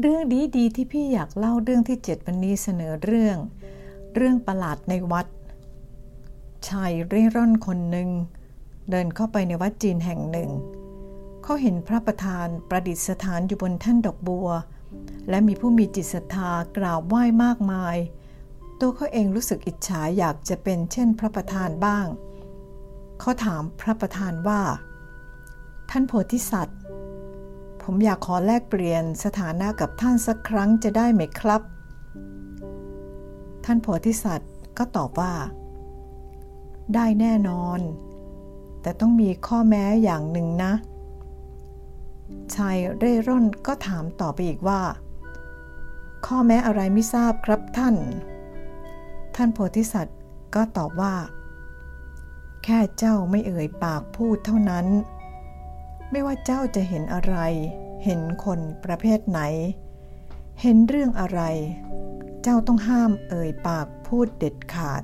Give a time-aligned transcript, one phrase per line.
[0.00, 3.38] เรื่องดีดีที่พี่อยากเล่าเรื่องที่เจ็ดวันนี้เสนอเรื่อง
[4.14, 5.26] เรื่องประหลาดในวัด
[6.68, 8.08] ชายเร่ร่อนคนหนึ่ง
[8.90, 10.50] เดินเข้าไปในวัดจีนแห่งหนึ่ง
[11.42, 14.48] เขาเห็นพระประธานประดิษฐานอยู่บนแท่นดอกบัว
[15.28, 17.96] และมีผู้มีจิตศรัทธากราบไหว้มากมาย
[18.80, 22.06] ตัวเขาเองรู้สึกอิจฉาอยากจะเป็นเช่นพระประธานบ้าง
[23.20, 24.60] เขาถามพระประธานว่า
[25.90, 26.78] ท่านโพธิสัตว์
[27.86, 31.62] ผมอยากขอแลกเปลี่ยนสถานะกับท่านสักครั้งจะได้ไหมครับ
[33.64, 35.34] ท่านโพธิสัตว์ก็ตอบว่า
[36.94, 37.80] ได้แน่นอน
[38.82, 40.72] แต่ต้องมีข้อแม้อย่างหนึ่งนะ
[42.54, 44.80] ชายเร่ร่อนก็ถามต่อไปอีกว่า
[46.26, 47.94] ข้อแม้อะไรไม่ทราบครับท่าน
[49.36, 50.18] ท่านโพธิสัตว์
[50.54, 51.14] ก็ตอบว่า
[52.64, 54.86] แค่เจ้าไม่เอ่ยปากพูดเท่านั้น
[56.10, 57.36] ไม่ว่าเจ้าจะเห็นอะไร
[58.04, 59.40] เห็นคนประเภทไหน
[60.62, 61.40] เห็นเรื่องอะไร
[62.42, 65.02] เจ้าต้องห้ามเอ่ยปากพูดเด็ดขาด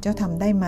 [0.00, 0.66] เจ้าทำได้ไหม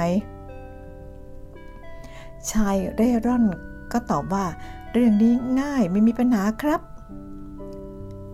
[2.50, 3.44] ชายเร่ร่อน
[3.92, 4.46] ก็ตอบว่า
[4.92, 6.80] เรื่องนี้ง่ายไม่มีปัญหาครับ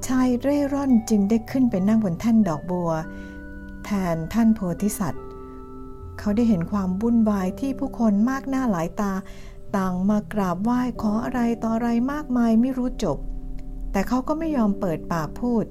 [0.06, 2.90] ชายเร่ร่อนจึงได้ขึ้นไปนั่งบนแท่นดอกบัว
[3.84, 5.24] แทนท่านโพธิสัตว์
[6.18, 9.12] เขาได้เห็นความวุ่นวายที่ผู้คนมากหน้าหลายตา
[9.76, 13.18] ต่างมากราบไหว้ขออะไรต่ออะไรมากมายไม่รู้จบ
[13.92, 15.64] แต่เขาก็ไม่ยอมเปิดปากพูด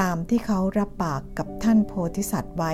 [0.00, 2.72] ตามที่เขารับปากกับท่านโพธิสัตว์ไว้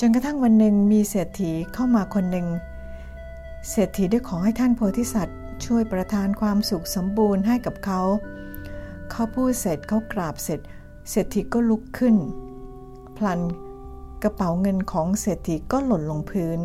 [0.00, 2.46] จนกระทั่งวันหนึ่งมีเศรษฐีเข้ามาคนหนึ่ง
[3.70, 8.00] เศรษฐีได้ขอให้ท่านโพธิสัตว์ช่วยประทานความสุขสมบูรณ์ให้กับเขา
[9.10, 10.60] เขาพูดเสร็จเขากราบเสร็จ
[11.10, 12.16] เศรษฐีก็ลุกขึ้น
[13.16, 13.40] พลัน
[14.22, 16.58] กระเป๋าเงินของเศรษฐีก็หล่นลงพื้น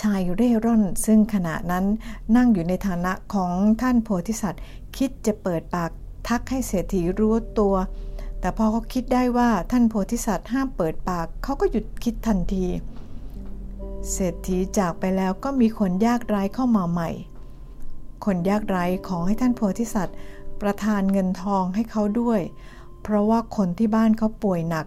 [0.00, 1.84] ชายเร่ร่อน ซึ่งขณะนั้น
[2.36, 4.62] นั่งอยู่ในฐานะของท่านโพธิสัตว์
[4.96, 5.90] คิดจะเปิดปาก
[6.28, 7.74] ทักให้เศรษฐีรู้ตัว
[8.40, 12.66] แต่พอเขาคิดได้ว่าท่านโพธิสัตว์ห้ามเปิดปากเขาก็หยุดคิดทันที
[14.12, 17.10] เศรษฐีจากไปแล้วก็มีคนยากไร้เข้ามาใหม่
[18.24, 20.16] คนยากไร้ขอให้ท่านโพธิสัตว์
[20.60, 22.40] ประทานเงินทองให้เขาด้วย
[23.02, 24.86] เพราะว่าคนที่บ้านเขาป่วยหนัก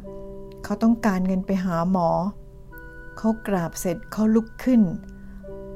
[0.63, 2.09] เขาต้องการเงินไปหาหมอ
[2.42, 4.81] เเขากราบเสร็จเขาลุกขึ้น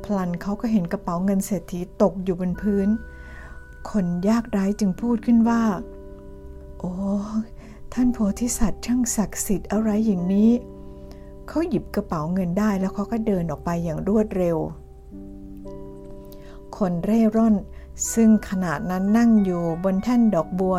[0.04, 2.88] พลันเขาก็เห็นกระเป๋าเงินเศรษฐีตกอยู่บนพื้น
[3.92, 5.64] คนยากไร้จึงพูดขึ้นว่า
[6.80, 6.92] โอ้
[7.94, 10.52] ท่านโพธิสัตว์ช่างศักดิ์สิทธิ์อะไรอย่างนี้
[11.48, 14.58] เขาหยิบกระเป๋าเงินได้แล้วเขาก็เดินออกไปอย่างรวดเร็ว
[16.78, 17.56] คนเร่ร่อน
[18.14, 20.76] ซึ่งขณะนั้นนั่งอยู่บนแท่นดอกบัว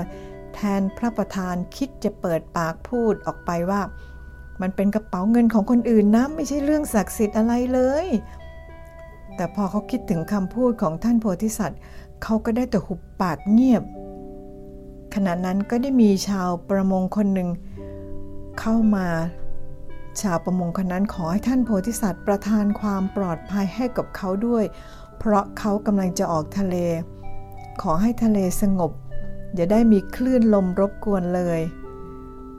[0.54, 3.80] แทนพระประธานคิดจะเปิดปากพูดออกไปว่า
[4.60, 8.06] มันเป็นกระเป๋าเงินของคนอื่นนะไม่ใช่เรื่องศักดิ์สิทธิ์อะไรเลย
[9.36, 11.80] แต่พอเขาคิดถึงคำพูดของท่านโพธิสัตว์
[12.22, 13.82] เขาก็ได้แต่หุบปากเงียบ
[15.14, 17.48] ขณะนั้นก็ได้มีชาวประมงคนหนึ่ง
[18.60, 19.06] เข้ามา
[20.22, 24.64] ชาวประมงคนนั้นขอให้ท่านโพธิสัตว์ประทานความปลอดภัยให้กับเขาด้วย
[25.18, 26.76] เพราะเขากำลังจะออกทะเล
[27.82, 28.92] ขอให้ทะเลสงบ
[29.54, 31.60] อย่าได้มีคลื่นลมรบกวนเลย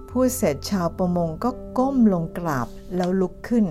[0.09, 3.65] พูดเสร็จชาวประมงก็ก้มลงกราบแล้วลุกขึ้น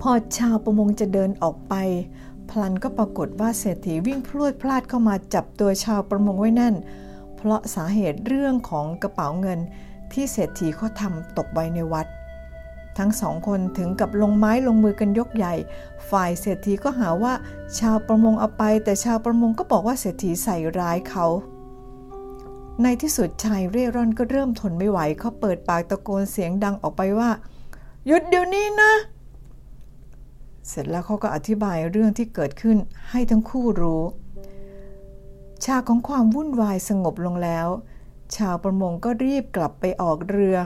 [0.00, 1.74] พอชาวประมงจะเดินออกไป
[2.50, 6.74] พลันก็ปรากฏว่าเศรษฐีวิ่งพลวดพลาดเข้ามาจับตัวชาวประมงไว้แน่น
[7.36, 9.58] เพราะสาเหตุเรื่องของกระเป๋าเงิน
[10.12, 12.06] ที่เศรษฐีเขาทำตกไว้ในวัด
[12.98, 15.54] ทั้งสองคนถึงกับลงไม้ลงมือกันยกใหญ่
[16.10, 17.32] ฝ่ายเศรษฐีก็หาว่า
[17.78, 21.26] ชาวประมงเอาไป แต่ชาวประมงก็บอกว่าเศรษฐีใส่ร้ายเขา
[22.82, 27.30] ในที่สุดชายเร่ร่อนก็เริ่มทนไม่ไหวเขาเปิดปากตะโกนเสียงดังออกไปว่า
[28.06, 28.92] หยุดเดี๋ยวนี้นะ
[30.68, 32.76] เสร็จแล้วเขาก็อธิบายเรื่องที่เกิดขึ้น
[33.10, 34.02] ให้ทั้งคู่รู้
[35.64, 37.68] ชาของความวุ่นวายสงบลงแล้ว
[38.36, 40.56] ชาวประมงก็รีบกลับไปออกเรือ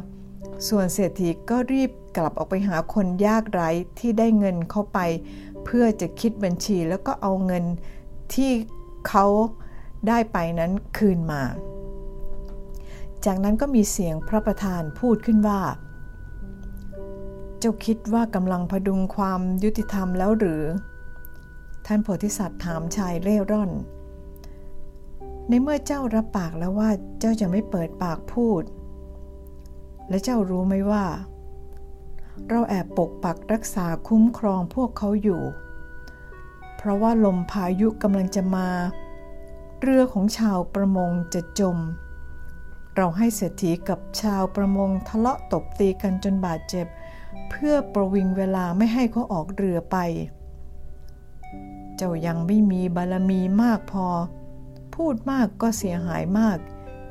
[0.69, 4.99] ส่วนเศรษฐีก็รีบกลับออกไปหาคนยากไร้ที่ได้เงินเข้าไป
[5.65, 7.65] เพื่อจะคิดบัญชีแล้วก็เอาเงิน
[8.35, 8.53] ที่
[9.09, 9.27] เขา
[10.09, 11.43] ได้ไปนั้นคืนมา
[13.27, 15.61] จากนั้นก็มีเสียงพระประธานพูดขึ้นว่า
[17.59, 20.63] เจ้าคิดว่ากำลังพดุงความยุติธรรมแล้วหรือ
[21.87, 23.71] ท่านโพธิสัตว์ถามชายเร่ร่อน
[25.49, 28.63] ในเมื่อเจ้ารับปากแล้วว่าเจ้าจะไม่เปิดปากพูด
[30.09, 31.05] และเจ้ารู้ไหมว่า
[32.49, 35.43] เราแอบปกปักรักษาคุ้มครองพวกเขาอยู่
[36.77, 38.69] เพราะว่าลมพายุกำลังจะมา
[39.81, 41.79] เรือของชาวประมงจะจม
[42.97, 46.87] เราให้เศรษฐีกับชาวประมงทะเลาะตบตีกันจนบาดเจ็บ
[47.51, 49.97] เพื่อประวิงเวลาไม่ให้เขาออกเรือไป
[51.97, 54.07] เจ้ายังไม่มีบารมีมากพอ
[54.95, 56.59] พูดมากก็เสียหายมาก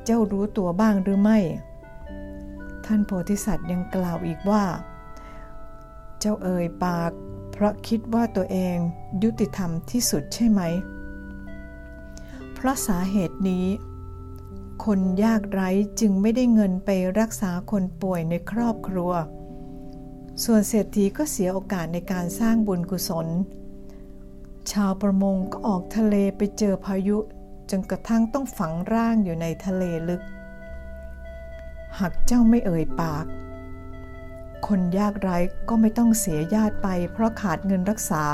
[0.04, 1.38] เจ้ารู้ตัวบ้างหรือไม่
[2.84, 4.64] ท่านโพธิสัตว์ยังกล่าวอีกว่า
[6.20, 7.12] เจ้าเอ่ยปาก
[7.52, 8.76] เพราะคิดว่าตัวเอง
[9.22, 10.60] ยุติธรรมที่สุดใช่ไหม
[12.52, 13.66] เพราะสาเหตุนี้
[14.84, 15.70] คนยากไร้
[16.00, 19.12] จึงไม่ได้เงินไปรักษาคนป่วยในครอบครัว
[20.44, 23.28] ส่วนเศรษฐีก็เสียโอกาสในการสร้างบุญกุศล
[24.72, 27.18] ชาวประมงก็ออกทะเลไปเจอพายุ
[27.70, 30.22] จนกระทั่งต้องฝังร่างอยู่ในทะเลลึก
[31.98, 33.24] หากเจ้าไม่เอ่ยปาก
[34.66, 35.38] คนยากไร้
[35.68, 38.24] ก็ไม่ต้องเสียญาติไปเพราะขาดเงินรักษา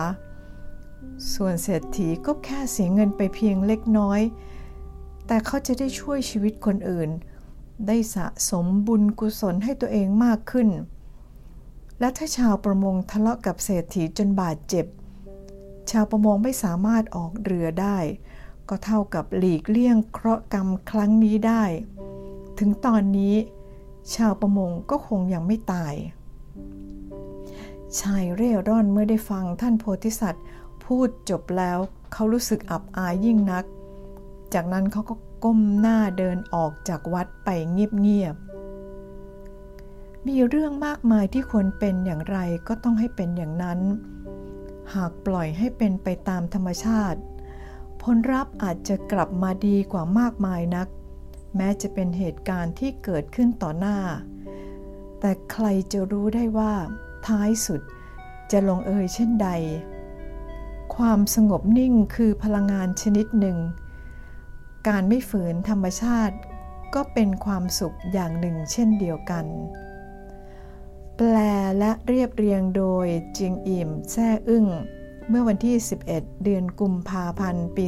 [1.35, 4.21] ส่วนเศรษฐีก็แค่เสียเงินไปเพียงเล็กน้อย
[5.29, 7.11] แต่เขาจะได้ช่วยชีวิตคนอื่น
[7.87, 10.69] ได้สะสมบุญกุศลให้ตัวเองมากขึ้น
[12.01, 14.87] และถ้าชาวประมงทะเลาะกับเศรษฐีจนบาดเจ็บ
[15.91, 17.99] ชาวประมงไม่สามารถออกเรือได้
[18.69, 21.65] ก็เท่ากับหลีกเลี่ยงเคราะห์กรรมครั้งนี้ได้
[22.59, 23.35] ถึงตอนนี้
[24.15, 25.95] ชาวประมงก็คงยังไม่ตาย
[28.01, 30.45] ชายเร่ร่อนเมื่อได้ฟังท่านโพธิสัตว์
[30.85, 31.79] พูดจบแล้ว
[32.13, 33.65] เขารู้สึกอับอายยิ่งนัก
[34.55, 35.15] จากนั้นเขาก็
[35.45, 43.81] ก้มหน้าเดินออกจากวัดไปเงียบๆ มีเรื่องมากมายที่ควรเป็นอย่างไรก็ต้องให้เป็นอย่างนั้น
[44.95, 47.21] หากปล่อยให้เป็นไปตามธรรมชาติ
[48.03, 50.89] ผลลัพธ์อาจจะกลับมาดีกว่ามากมายนัก
[51.57, 53.99] แม้จะเป็นเหตุการณ์ที่เกิดขึ้นต่อหน้า
[55.21, 56.73] แต่ใครจะรู้ได้ว่า
[57.27, 57.81] ท้ายสุด
[58.51, 59.49] จะลงเอยเช่นใด
[60.97, 63.59] ความสงบนิ่งคือพลังงานชนิดหนึ่ง
[64.87, 66.37] การไม่ฝืนธรรมชาติ
[66.95, 69.47] ก็เป็นความสุขอย่างหนึ่งเช่นเดียวกัน
[71.17, 71.37] แปล
[71.79, 73.07] และเรียบเรียงโดย
[73.39, 74.67] จิงอิมแซ่อึ้ง
[75.29, 75.77] เมื่อวันที่
[76.11, 77.87] 11 เดือนกุมภาพันธ์ ปี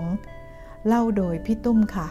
[0.00, 2.08] 2562 เล่าโดยพี่ตุ้มค่ะ